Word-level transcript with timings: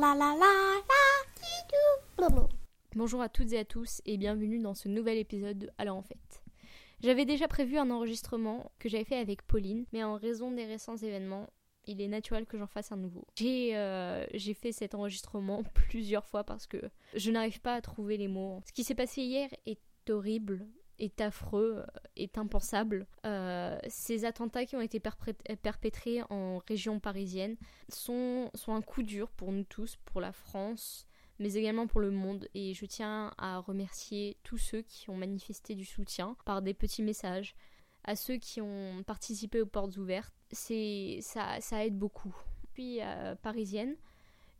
la 0.00 0.24
Bonjour 2.94 3.20
à 3.20 3.28
toutes 3.28 3.52
et 3.52 3.58
à 3.58 3.64
tous 3.64 4.00
et 4.06 4.16
bienvenue 4.16 4.60
dans 4.60 4.74
ce 4.74 4.88
nouvel 4.88 5.18
épisode 5.18 5.58
de 5.58 5.70
Alors 5.76 5.96
en 5.96 6.02
fait. 6.02 6.42
J'avais 7.00 7.24
déjà 7.24 7.48
prévu 7.48 7.78
un 7.78 7.90
enregistrement 7.90 8.70
que 8.78 8.88
j'avais 8.88 9.04
fait 9.04 9.18
avec 9.18 9.42
Pauline, 9.42 9.86
mais 9.92 10.04
en 10.04 10.14
raison 10.14 10.52
des 10.52 10.66
récents 10.66 10.96
événements, 10.96 11.48
il 11.86 12.00
est 12.00 12.06
naturel 12.06 12.46
que 12.46 12.58
j'en 12.58 12.68
fasse 12.68 12.92
un 12.92 12.96
nouveau. 12.96 13.26
J'ai 13.36 13.76
euh, 13.76 14.24
j'ai 14.34 14.54
fait 14.54 14.70
cet 14.70 14.94
enregistrement 14.94 15.64
plusieurs 15.74 16.26
fois 16.26 16.44
parce 16.44 16.68
que 16.68 16.78
je 17.14 17.30
n'arrive 17.32 17.60
pas 17.60 17.74
à 17.74 17.80
trouver 17.80 18.16
les 18.16 18.28
mots. 18.28 18.60
Ce 18.66 18.72
qui 18.72 18.84
s'est 18.84 18.94
passé 18.94 19.22
hier 19.22 19.48
est 19.66 19.80
horrible, 20.10 20.64
est 20.98 21.20
affreux, 21.20 21.76
euh, 21.78 22.00
est 22.16 22.38
impensable. 22.38 23.06
Euh, 23.26 23.78
ces 23.88 24.24
attentats 24.24 24.64
qui 24.66 24.76
ont 24.76 24.80
été 24.80 25.00
perpétrés 25.00 26.22
en 26.30 26.58
région 26.68 27.00
parisienne 27.00 27.56
sont, 27.88 28.50
sont 28.54 28.74
un 28.74 28.82
coup 28.82 29.02
dur 29.02 29.30
pour 29.30 29.52
nous 29.52 29.64
tous, 29.64 29.96
pour 30.04 30.20
la 30.20 30.32
France, 30.32 31.06
mais 31.38 31.54
également 31.54 31.86
pour 31.86 32.00
le 32.00 32.10
monde. 32.10 32.48
Et 32.54 32.74
je 32.74 32.86
tiens 32.86 33.32
à 33.38 33.58
remercier 33.58 34.36
tous 34.42 34.58
ceux 34.58 34.82
qui 34.82 35.10
ont 35.10 35.16
manifesté 35.16 35.74
du 35.74 35.84
soutien 35.84 36.36
par 36.44 36.62
des 36.62 36.74
petits 36.74 37.02
messages, 37.02 37.54
à 38.04 38.16
ceux 38.16 38.36
qui 38.36 38.60
ont 38.60 39.02
participé 39.06 39.60
aux 39.60 39.66
portes 39.66 39.96
ouvertes. 39.96 40.34
C'est 40.50 41.18
ça, 41.20 41.60
ça 41.60 41.84
aide 41.84 41.98
beaucoup. 41.98 42.34
Puis 42.72 42.98
euh, 43.02 43.34
parisienne, 43.36 43.96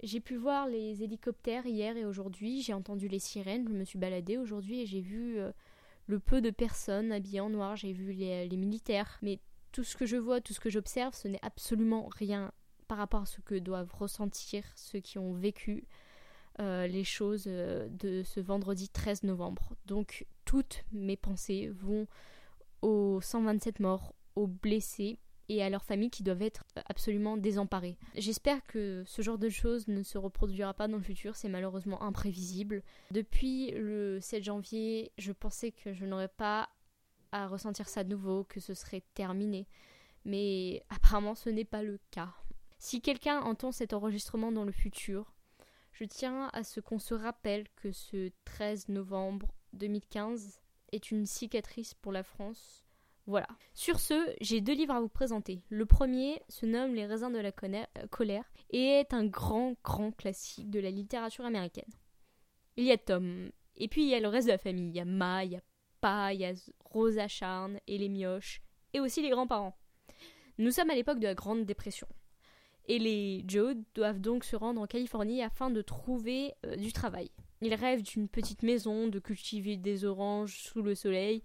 j'ai 0.03 0.21
pu 0.21 0.37
voir 0.37 0.69
les 0.69 1.03
hélicoptères 1.03 1.67
hier 1.67 1.97
et 1.97 2.05
aujourd'hui. 2.05 2.63
J'ai 2.63 2.75
entendu 2.75 3.09
les 3.09 3.19
sirènes. 3.19 3.67
Je 3.69 3.75
me 3.75 3.85
suis 3.85 3.99
baladée 3.99 4.39
aujourd'hui 4.39 4.83
et 4.83 4.87
j'ai 4.87 5.01
vu 5.01 5.39
euh, 5.39 5.51
le 6.09 6.19
peu 6.19 6.41
de 6.41 6.51
personnes 6.51 7.13
habillées 7.13 7.41
en 7.41 7.51
noir. 7.51 7.77
J'ai 7.77 7.93
vu 7.93 8.13
les, 8.13 8.49
les 8.49 8.57
militaires. 8.57 9.19
Mais 9.23 9.39
tout 9.71 9.85
ce 9.85 9.97
que 9.97 10.07
je 10.07 10.17
vois, 10.17 10.41
tout 10.41 10.53
ce 10.53 10.61
que 10.61 10.71
j'observe, 10.71 11.15
ce 11.15 11.29
n'est 11.29 11.39
absolument 11.43 12.09
rien 12.11 12.53
par 12.89 12.99
rapport 12.99 13.23
à 13.23 13.27
ce 13.27 13.41
que 13.41 13.55
doivent 13.55 13.93
ressentir 13.95 14.65
ceux 14.75 14.99
qui 14.99 15.19
ont 15.19 15.35
vécu 15.35 15.87
euh, 16.61 16.89
les 16.89 17.05
choses 17.05 17.45
euh, 17.47 17.89
de 17.91 18.23
ce 18.25 18.41
vendredi 18.41 18.89
13 18.89 19.23
novembre. 19.23 19.75
Donc 19.87 20.27
toutes 20.45 20.85
mes 20.91 21.17
pensées 21.17 21.69
vont 21.69 22.09
aux 22.83 23.21
127 23.21 23.79
morts, 23.81 24.15
aux 24.35 24.49
blessés 24.49 25.19
et 25.49 25.63
à 25.63 25.71
leurs 25.71 25.85
familles 25.85 26.11
qui 26.11 26.23
doivent 26.23 26.43
être 26.43 26.65
absolument 26.87 27.37
désemparées. 27.37 27.97
J'espère 28.15 28.65
que 28.67 29.03
ce 29.07 29.23
genre 29.23 29.39
de 29.39 29.49
choses 29.49 29.89
ne 29.89 30.03
se 30.03 30.19
reproduira 30.19 30.75
pas 30.75 30.89
dans 30.89 30.97
le 30.97 31.03
futur, 31.03 31.37
c'est 31.37 31.49
malheureusement 31.49 32.03
imprévisible. 32.03 32.83
Depuis 33.11 33.71
le 33.73 34.19
7 34.21 34.45
janvier, 34.45 35.13
je 35.19 35.33
pensais 35.33 35.73
que 35.73 35.95
je 35.95 36.05
n'aurais 36.05 36.29
pas 36.29 36.69
à 37.33 37.47
ressentir 37.47 37.89
ça 37.89 38.05
de 38.05 38.11
nouveau, 38.11 38.45
que 38.45 38.61
ce 38.61 38.75
serait 38.75 39.03
terminé. 39.15 39.67
Mais 40.25 40.85
apparemment 40.91 41.35
ce 41.35 41.49
n'est 41.49 41.65
pas 41.65 41.83
le 41.83 41.99
cas. 42.11 42.33
Si 42.79 43.01
quelqu'un 43.01 43.41
entend 43.41 43.73
cet 43.73 43.93
enregistrement 43.93 44.53
dans 44.53 44.65
le 44.65 44.73
futur, 44.73 45.35
je 45.93 46.05
tiens 46.05 46.49
à 46.53 46.63
ce 46.63 46.81
qu'on 46.81 46.99
se 46.99 47.15
rappelle 47.15 47.67
que 47.77 47.91
ce 47.91 48.31
13 48.45 48.89
novembre 48.89 49.49
2015 49.73 50.61
est 50.93 51.11
une 51.11 51.27
cicatrice 51.27 51.95
pour 51.95 52.13
la 52.13 52.23
France. 52.23 52.88
Voilà. 53.29 53.47
Sur 53.75 54.01
ce, 54.01 54.35
j'ai 54.41 54.63
deux 54.63 54.73
livres 54.73 54.95
à 54.95 55.01
vous 55.01 55.11
présenter. 55.11 55.63
Le 55.69 55.85
premier 55.85 56.41
se 56.49 56.65
nomme 56.65 56.95
Les 56.95 57.05
raisins 57.05 57.31
de 57.31 57.39
la 57.39 57.51
euh, 57.51 58.07
colère 58.11 58.51
et 58.71 58.85
est 58.85 59.13
un 59.13 59.27
grand, 59.27 59.75
grand 59.85 60.13
classique 60.13 60.71
de 60.71 60.81
la 60.81 60.91
littérature 60.91 61.45
américaine. 61.45 61.93
Il 62.79 62.85
y 62.85 62.91
a 62.91 62.97
Tom, 62.97 63.51
et 63.77 63.87
puis 63.89 64.03
il 64.03 64.09
y 64.09 64.15
a 64.15 64.21
le 64.21 64.29
reste 64.29 64.47
de 64.47 64.53
la 64.53 64.59
famille. 64.59 64.89
Il 64.89 64.97
y 64.97 65.01
a 65.01 65.05
Ma, 65.05 65.45
il 65.45 65.53
y 65.53 65.57
a 65.57 65.61
Pa, 66.01 66.33
il 66.33 66.41
y 66.41 66.47
a 66.47 66.55
Rosa 66.87 67.29
Charne 67.29 67.79
et 67.87 67.99
les 67.99 68.09
mioches, 68.09 68.63
et 68.95 69.01
aussi 69.01 69.21
les 69.21 69.29
grands-parents. 69.29 69.77
Nous 70.57 70.71
sommes 70.71 70.89
à 70.89 70.95
l'époque 70.95 71.21
de 71.21 71.27
la 71.27 71.35
Grande 71.35 71.67
Dépression 71.67 72.09
et 72.87 72.99
les 72.99 73.45
Joe 73.47 73.77
doivent 73.95 74.21
donc 74.21 74.43
se 74.43 74.57
rendre 74.57 74.81
en 74.81 74.87
Californie 74.87 75.43
afin 75.43 75.71
de 75.71 75.83
trouver 75.83 76.55
euh, 76.65 76.77
du 76.77 76.93
travail. 76.93 77.31
Ils 77.61 77.75
rêvent 77.75 78.03
d'une 78.03 78.29
petite 78.29 78.63
maison, 78.63 79.09
de 79.09 79.19
cultiver 79.19 79.77
des 79.77 80.05
oranges 80.05 80.59
sous 80.59 80.83
le 80.83 80.95
soleil 80.95 81.43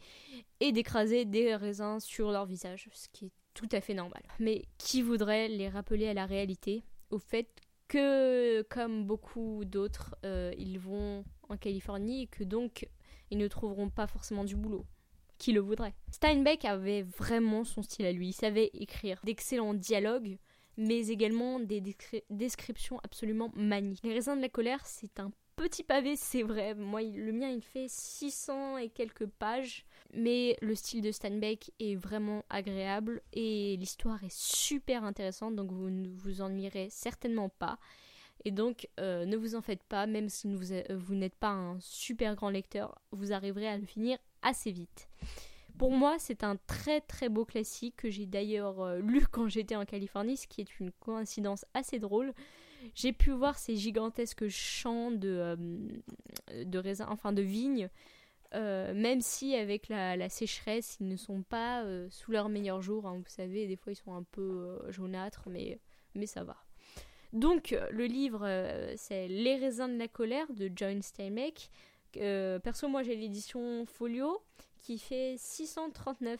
et 0.59 0.72
d'écraser 0.72 1.25
des 1.25 1.56
raisins 1.56 2.00
sur 2.00 2.31
leur 2.31 2.46
visage, 2.46 2.90
ce 2.94 3.07
qui 3.12 3.25
est 3.25 3.31
tout 3.53 3.69
à 3.72 3.81
fait 3.81 3.94
normal. 3.94 4.24
Mais 4.40 4.63
qui 4.78 5.01
voudrait 5.01 5.47
les 5.47 5.69
rappeler 5.69 6.07
à 6.07 6.13
la 6.13 6.25
réalité, 6.25 6.84
au 7.09 7.19
fait 7.19 7.50
que, 7.88 8.62
comme 8.63 9.06
beaucoup 9.06 9.66
d'autres, 9.66 10.16
euh, 10.25 10.53
ils 10.57 10.79
vont 10.79 11.24
en 11.50 11.57
Californie 11.57 12.24
et 12.24 12.28
que 12.28 12.44
donc 12.44 12.88
ils 13.30 13.38
ne 13.38 13.47
trouveront 13.47 13.90
pas 13.90 14.07
forcément 14.07 14.44
du 14.44 14.56
boulot 14.56 14.85
qui 15.38 15.51
le 15.51 15.59
voudrait? 15.59 15.94
Steinbeck 16.12 16.63
avait 16.66 17.03
vraiment 17.03 17.63
son 17.63 17.81
style 17.81 18.06
à 18.06 18.12
lui, 18.12 18.30
il 18.30 18.34
savait 18.34 18.69
écrire 18.74 19.19
d'excellents 19.24 19.74
dialogues, 19.74 20.38
mais 20.78 21.07
également 21.07 21.59
des 21.59 21.84
descriptions 22.30 23.00
absolument 23.03 23.51
magnifiques. 23.56 24.06
Les 24.06 24.13
raisins 24.13 24.38
de 24.38 24.41
la 24.41 24.50
colère, 24.50 24.85
c'est 24.85 25.19
un 25.19 25.31
petit 25.56 25.84
pavé, 25.84 26.16
c'est 26.16 26.44
vrai. 26.44 26.74
Moi, 26.75 27.02
le 27.02 27.31
mien, 27.31 27.50
il 27.50 27.62
fait 27.62 27.88
600 27.88 28.78
et 28.78 28.90
quelques 28.90 29.25
pages, 29.25 29.86
mais 30.14 30.58
le 30.62 30.75
style 30.75 31.02
de 31.02 31.12
Steinbeck 31.12 31.72
est 31.80 31.96
vraiment 31.96 32.44
agréable 32.50 33.22
et 33.34 33.78
l'histoire 33.78 34.24
est 34.24 34.34
super 34.34 35.03
intéressante, 35.03 35.56
donc 35.56 35.72
vous 35.72 35.90
ne 35.90 36.09
vous 36.09 36.42
ennuierez 36.42 36.88
certainement 36.90 37.50
pas. 37.50 37.78
Et 38.46 38.52
donc, 38.52 38.90
euh, 39.00 39.25
ne 39.25 39.38
vous 39.38 39.56
en 39.56 39.62
faites 39.62 39.84
pas, 39.84 40.06
même 40.06 40.30
si 40.30 40.47
vous, 40.47 40.75
vous 40.90 41.16
n'êtes 41.16 41.36
pas 41.36 41.52
un 41.52 41.80
super 41.80 42.36
grand 42.36 42.50
lecteur, 42.50 43.00
vous 43.12 43.31
arriverez 43.31 43.68
à 43.68 43.78
le 43.78 43.86
finir 43.86 44.18
assez 44.42 44.72
vite. 44.72 45.08
Pour 45.78 45.92
moi, 45.92 46.18
c'est 46.19 46.44
un 46.44 46.58
très 46.68 47.02
très 47.02 47.30
beau 47.30 47.46
classique 47.46 47.96
que 47.97 48.09
j'ai 48.09 48.25
d'ailleurs 48.25 48.81
euh, 48.81 49.00
lu 49.00 49.25
quand 49.31 49.47
j'étais 49.47 49.75
en 49.75 49.86
Californie, 49.86 50.38
ce 50.38 50.47
qui 50.47 50.62
est 50.62 50.80
une 50.80 50.92
coïncidence 50.92 51.66
assez 51.74 52.00
drôle. 52.00 52.34
J'ai 52.95 53.13
pu 53.13 53.31
voir 53.31 53.57
ces 53.57 53.75
gigantesques 53.75 54.47
champs 54.47 55.11
de, 55.11 55.29
euh, 55.29 56.63
de 56.66 56.79
raisins, 56.79 57.05
enfin 57.09 57.31
de 57.31 57.41
vignes, 57.41 57.89
euh, 58.53 58.94
même 58.94 59.21
si 59.21 59.55
avec 59.55 59.89
la, 59.89 60.29
sécheresse, 60.29 60.97
ils 60.99 61.07
ne 61.07 61.16
sont 61.16 61.41
pas 61.44 61.85
sous 62.09 62.31
leur 62.31 62.49
meilleur 62.49 62.81
jour. 62.81 63.07
Hein. 63.07 63.17
vous 63.17 63.29
savez, 63.29 63.67
des 63.67 63.75
fois 63.75 63.94
ils 63.94 63.97
sont 63.97 64.13
un 64.13 64.23
peu 64.23 64.79
jaunâtres, 64.89 65.44
mais, 65.47 65.79
mais 66.16 66.25
ça 66.25 66.44
va. 66.44 66.57
Donc, 67.31 67.75
le 67.89 68.05
livre, 68.05 68.47
c'est 68.95 69.27
Les 69.27 69.55
raisins 69.55 69.91
de 69.91 69.97
la 69.97 70.07
colère 70.07 70.51
de 70.53 70.69
John 70.75 71.01
Steinbeck. 71.01 71.71
perso, 72.11 72.88
moi 72.88 73.01
j'ai 73.01 73.15
l'édition 73.15 73.85
Folio 73.88 74.44
qui 74.77 75.00
fait 75.00 75.35
639 75.38 76.39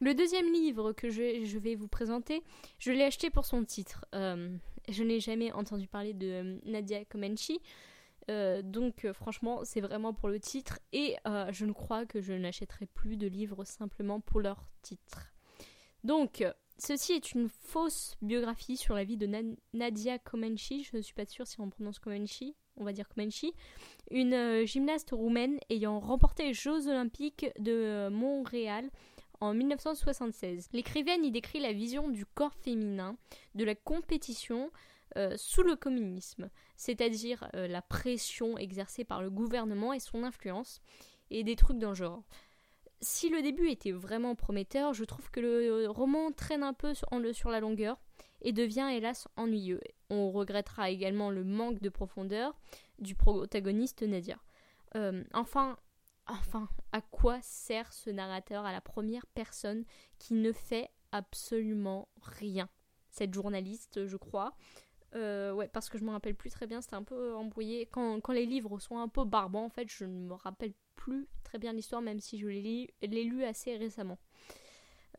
Le 0.00 0.14
deuxième 0.14 0.52
livre 0.52 0.92
que 0.92 1.10
je, 1.10 1.58
vais 1.58 1.74
vous 1.74 1.88
présenter, 1.88 2.42
je 2.78 2.92
l'ai 2.92 3.04
acheté 3.04 3.30
pour 3.30 3.44
son 3.44 3.64
titre. 3.64 4.04
Euh, 4.14 4.56
je 4.88 5.02
n'ai 5.02 5.20
jamais 5.20 5.52
entendu 5.52 5.86
parler 5.86 6.12
de 6.12 6.26
euh, 6.26 6.58
Nadia 6.64 7.04
Comaneci. 7.04 7.60
Euh, 8.30 8.62
donc 8.62 9.04
franchement 9.14 9.64
c'est 9.64 9.80
vraiment 9.80 10.14
pour 10.14 10.28
le 10.28 10.38
titre 10.38 10.78
et 10.92 11.16
je 11.50 11.64
ne 11.64 11.72
crois 11.72 12.06
que 12.06 12.20
je 12.20 12.32
n'achèterai 12.32 12.86
plus 12.86 13.16
de 13.16 13.26
livres 13.26 13.64
simplement 13.64 14.20
pour 14.20 14.40
leur 14.40 14.68
titre. 14.82 15.32
Donc 16.04 16.44
ceci 16.78 17.14
est 17.14 17.32
une 17.32 17.48
fausse 17.48 18.14
biographie 18.22 18.76
sur 18.76 18.94
la 18.94 19.02
vie 19.02 19.16
de 19.16 19.28
Nadia 19.72 20.20
Comaneci, 20.20 20.84
je 20.84 20.96
ne 20.96 21.02
suis 21.02 21.14
pas 21.14 21.26
sûre 21.26 21.48
si 21.48 21.60
on 21.60 21.68
prononce 21.68 21.98
Comaneci, 21.98 22.54
on 22.76 22.84
va 22.84 22.92
dire 22.92 23.08
Comaneci, 23.08 23.54
une 24.12 24.64
gymnaste 24.66 25.10
roumaine 25.10 25.58
ayant 25.68 25.98
remporté 25.98 26.44
les 26.44 26.54
Jeux 26.54 26.86
olympiques 26.86 27.46
de 27.58 28.08
Montréal 28.08 28.88
en 29.42 29.54
1976. 29.54 30.68
L'écrivaine 30.72 31.24
y 31.24 31.30
décrit 31.30 31.60
la 31.60 31.72
vision 31.72 32.08
du 32.08 32.24
corps 32.24 32.54
féminin, 32.54 33.16
de 33.54 33.64
la 33.64 33.74
compétition 33.74 34.70
euh, 35.16 35.34
sous 35.36 35.62
le 35.62 35.76
communisme, 35.76 36.48
c'est-à-dire 36.76 37.48
la 37.52 37.82
pression 37.82 38.56
exercée 38.56 39.04
par 39.04 39.20
le 39.20 39.30
gouvernement 39.30 39.92
et 39.92 40.00
son 40.00 40.22
influence, 40.22 40.80
et 41.30 41.42
des 41.42 41.56
trucs 41.56 41.78
d'un 41.78 41.94
genre. 41.94 42.22
Si 43.00 43.28
le 43.28 43.42
début 43.42 43.68
était 43.68 43.90
vraiment 43.90 44.36
prometteur, 44.36 44.94
je 44.94 45.04
trouve 45.04 45.30
que 45.30 45.40
le 45.40 45.88
roman 45.88 46.30
traîne 46.30 46.62
un 46.62 46.72
peu 46.72 46.94
sur 46.94 47.50
la 47.50 47.60
longueur 47.60 47.98
et 48.42 48.52
devient 48.52 48.90
hélas 48.92 49.26
ennuyeux. 49.36 49.80
On 50.10 50.30
regrettera 50.30 50.90
également 50.90 51.30
le 51.30 51.44
manque 51.44 51.80
de 51.80 51.88
profondeur 51.88 52.54
du 52.98 53.14
protagoniste 53.14 54.02
Nadia. 54.02 54.38
Euh, 54.94 55.24
enfin, 55.32 55.76
enfin, 56.26 56.68
à 56.92 57.00
quoi 57.00 57.40
sert 57.42 57.92
ce 57.92 58.10
narrateur 58.10 58.64
à 58.64 58.72
la 58.72 58.80
première 58.80 59.26
personne 59.26 59.84
qui 60.18 60.34
ne 60.34 60.52
fait 60.52 60.90
absolument 61.12 62.08
rien? 62.22 62.68
Cette 63.10 63.34
journaliste, 63.34 64.06
je 64.06 64.16
crois. 64.16 64.54
Euh, 65.14 65.52
ouais, 65.52 65.68
parce 65.68 65.90
que 65.90 65.98
je 65.98 66.04
me 66.04 66.10
rappelle 66.10 66.34
plus 66.34 66.50
très 66.50 66.66
bien, 66.66 66.80
c'était 66.80 66.96
un 66.96 67.02
peu 67.02 67.34
embrouillé. 67.34 67.86
Quand, 67.86 68.20
les 68.30 68.46
livres 68.46 68.78
sont 68.78 68.98
un 68.98 69.08
peu 69.08 69.24
barbants, 69.24 69.66
en 69.66 69.70
fait, 69.70 69.88
je 69.88 70.04
ne 70.04 70.28
me 70.28 70.34
rappelle 70.34 70.72
plus 70.96 71.28
très 71.44 71.58
bien 71.58 71.72
l'histoire, 71.72 72.00
même 72.00 72.20
si 72.20 72.38
je 72.38 72.46
l'ai 72.46 73.24
lu 73.24 73.44
assez 73.44 73.76
récemment. 73.76 74.18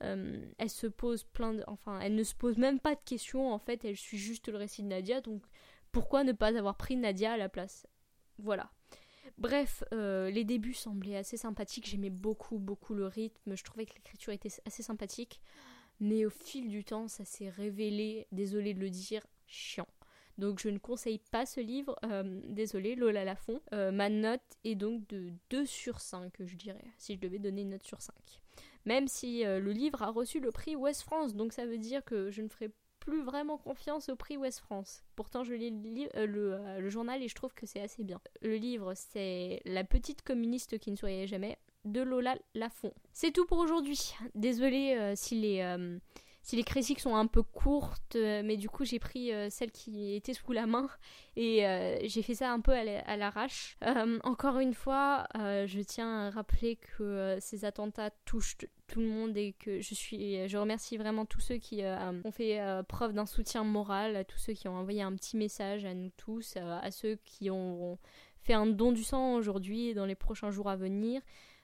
Euh, 0.01 0.45
elle 0.57 0.69
se 0.69 0.87
pose 0.87 1.23
plein 1.23 1.53
de, 1.53 1.63
elle 2.01 2.15
ne 2.15 2.23
se 2.23 2.33
pose 2.33 2.57
même 2.57 2.79
pas 2.79 2.95
de 2.95 3.01
questions 3.05 3.53
en 3.53 3.59
fait. 3.59 3.85
Elle 3.85 3.95
suit 3.95 4.17
juste 4.17 4.49
le 4.49 4.57
récit 4.57 4.81
de 4.81 4.87
Nadia, 4.87 5.21
donc 5.21 5.43
pourquoi 5.91 6.23
ne 6.23 6.31
pas 6.31 6.57
avoir 6.57 6.75
pris 6.75 6.95
Nadia 6.97 7.33
à 7.33 7.37
la 7.37 7.49
place? 7.49 7.87
Voilà. 8.39 8.71
Bref, 9.37 9.83
euh, 9.93 10.29
les 10.29 10.43
débuts 10.43 10.73
semblaient 10.73 11.17
assez 11.17 11.37
sympathiques. 11.37 11.87
J'aimais 11.87 12.09
beaucoup, 12.09 12.57
beaucoup 12.57 12.93
le 12.93 13.07
rythme. 13.07 13.55
Je 13.55 13.63
trouvais 13.63 13.85
que 13.85 13.95
l'écriture 13.95 14.33
était 14.33 14.51
assez 14.65 14.83
sympathique. 14.83 15.41
Mais 15.99 16.25
au 16.25 16.29
fil 16.29 16.69
du 16.69 16.83
temps, 16.83 17.07
ça 17.07 17.25
s'est 17.25 17.49
révélé, 17.49 18.27
désolé 18.31 18.73
de 18.73 18.79
le 18.79 18.89
dire, 18.89 19.25
chiant. 19.47 19.87
Donc 20.37 20.59
je 20.59 20.69
ne 20.69 20.79
conseille 20.79 21.19
pas 21.31 21.45
ce 21.45 21.61
livre. 21.61 21.95
désolé, 22.49 22.95
Lola 22.95 23.23
Lafont. 23.23 23.61
ma 23.71 24.09
note 24.09 24.41
est 24.63 24.73
donc 24.75 25.07
de 25.09 25.31
2 25.51 25.65
sur 25.67 26.01
5, 26.01 26.33
je 26.39 26.55
dirais, 26.55 26.83
si 26.97 27.13
je 27.13 27.19
devais 27.19 27.37
donner 27.37 27.61
une 27.61 27.69
note 27.69 27.85
sur 27.85 28.01
5. 28.01 28.15
Même 28.85 29.07
si 29.07 29.43
le 29.43 29.71
livre 29.71 30.01
a 30.01 30.09
reçu 30.09 30.39
le 30.39 30.51
prix 30.51 30.75
Ouest 30.75 31.03
France, 31.03 31.35
donc 31.35 31.53
ça 31.53 31.67
veut 31.67 31.77
dire 31.77 32.03
que 32.03 32.31
je 32.31 32.41
ne 32.41 32.49
ferai 32.49 32.71
plus 33.03 33.21
vraiment 33.21 33.57
confiance 33.57 34.07
au 34.07 34.15
prix 34.15 34.37
Ouest 34.37 34.59
France. 34.59 35.03
Pourtant, 35.15 35.43
je 35.43 35.53
lis 35.53 36.07
le, 36.15 36.79
le 36.79 36.89
journal 36.89 37.21
et 37.21 37.27
je 37.27 37.35
trouve 37.35 37.53
que 37.53 37.65
c'est 37.65 37.81
assez 37.81 38.03
bien. 38.03 38.21
Le 38.41 38.55
livre, 38.55 38.93
c'est 38.95 39.61
La 39.65 39.83
petite 39.83 40.21
communiste 40.21 40.79
qui 40.79 40.89
ne 40.89 40.95
souriait 40.95 41.27
jamais 41.27 41.57
de 41.85 42.01
Lola 42.01 42.37
Lafont. 42.55 42.93
C'est 43.11 43.31
tout 43.31 43.45
pour 43.45 43.57
aujourd'hui. 43.57 44.13
Désolée 44.35 44.95
euh, 44.97 45.13
si 45.15 45.35
les 45.35 45.61
euh, 45.61 45.99
si 46.43 46.55
les 46.55 46.63
critiques 46.63 46.99
sont 46.99 47.15
un 47.15 47.25
peu 47.25 47.41
courtes, 47.41 48.15
euh, 48.15 48.41
mais 48.43 48.57
du 48.57 48.69
coup 48.69 48.85
j'ai 48.85 48.99
pris 48.99 49.31
celle 49.49 49.71
qui 49.71 50.13
était 50.13 50.33
sous 50.33 50.51
la 50.51 50.67
main 50.67 50.89
et 51.35 51.65
j'ai 52.03 52.21
fait 52.21 52.35
ça 52.35 52.51
un 52.51 52.59
peu 52.59 52.73
à 52.73 53.17
l'arrache. 53.17 53.77
encore 54.23 54.59
une 54.59 54.73
fois, 54.73 55.25
je 55.35 55.79
tiens 55.81 56.27
à 56.27 56.29
rappeler 56.29 56.75
que 56.75 57.37
ces 57.39 57.65
attentats 57.65 58.11
touchent 58.25 58.57
tout 58.87 58.99
le 58.99 59.07
monde 59.07 59.35
et 59.37 59.53
que 59.53 59.79
je 59.81 60.57
remercie 60.57 60.97
vraiment 60.97 61.25
tous 61.25 61.39
ceux 61.39 61.57
qui 61.57 61.81
ont 61.83 62.31
fait 62.31 62.61
preuve 62.87 63.13
d'un 63.13 63.25
soutien 63.25 63.63
moral, 63.63 64.15
à 64.15 64.23
tous 64.23 64.37
ceux 64.37 64.53
qui 64.53 64.67
ont 64.67 64.75
envoyé 64.75 65.01
un 65.01 65.15
petit 65.15 65.37
message 65.37 65.85
à 65.85 65.93
nous 65.93 66.11
tous, 66.17 66.57
à 66.57 66.91
ceux 66.91 67.17
qui 67.23 67.49
ont 67.49 67.97
fait 68.43 68.53
un 68.53 68.67
don 68.67 68.91
du 68.91 69.03
sang 69.03 69.35
aujourd'hui 69.35 69.87
et 69.87 69.93
dans 69.93 70.05
les 70.05 70.15
prochains 70.15 70.51
jours 70.51 70.69
à 70.69 70.75
venir 70.75 71.21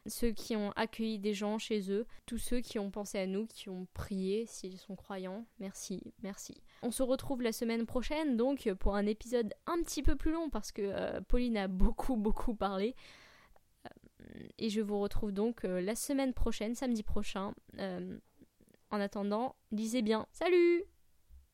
ceux 0.09 0.31
qui 0.31 0.55
ont 0.55 0.71
accueilli 0.71 1.19
des 1.19 1.33
gens 1.33 1.57
chez 1.57 1.91
eux, 1.91 2.05
tous 2.25 2.37
ceux 2.37 2.61
qui 2.61 2.79
ont 2.79 2.91
pensé 2.91 3.19
à 3.19 3.27
nous, 3.27 3.47
qui 3.47 3.69
ont 3.69 3.87
prié 3.93 4.45
s'ils 4.47 4.77
sont 4.77 4.95
croyants. 4.95 5.45
Merci, 5.59 6.13
merci. 6.21 6.61
On 6.81 6.91
se 6.91 7.03
retrouve 7.03 7.41
la 7.41 7.51
semaine 7.51 7.85
prochaine 7.85 8.37
donc 8.37 8.71
pour 8.79 8.95
un 8.95 9.05
épisode 9.05 9.53
un 9.65 9.81
petit 9.81 10.03
peu 10.03 10.15
plus 10.15 10.31
long 10.31 10.49
parce 10.49 10.71
que 10.71 10.81
euh, 10.83 11.21
Pauline 11.21 11.57
a 11.57 11.67
beaucoup 11.69 12.15
beaucoup 12.15 12.55
parlé. 12.55 12.95
Euh, 13.85 14.47
et 14.57 14.69
je 14.69 14.81
vous 14.81 14.99
retrouve 14.99 15.31
donc 15.31 15.65
euh, 15.65 15.81
la 15.81 15.95
semaine 15.95 16.33
prochaine, 16.33 16.75
samedi 16.75 17.03
prochain. 17.03 17.53
en 17.77 18.99
attendant, 18.99 19.55
lisez 19.71 20.01
bien. 20.01 20.27
Salut 20.31 20.83